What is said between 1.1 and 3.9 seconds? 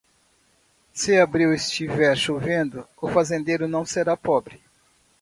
abril estiver chovendo, o fazendeiro não